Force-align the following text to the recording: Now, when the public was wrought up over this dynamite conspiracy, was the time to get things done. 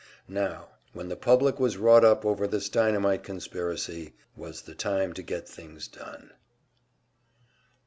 Now, 0.33 0.69
when 0.93 1.09
the 1.09 1.15
public 1.15 1.59
was 1.59 1.77
wrought 1.77 2.03
up 2.03 2.25
over 2.25 2.47
this 2.47 2.69
dynamite 2.69 3.21
conspiracy, 3.21 4.15
was 4.35 4.63
the 4.63 4.73
time 4.73 5.13
to 5.13 5.21
get 5.21 5.47
things 5.47 5.87
done. 5.87 6.31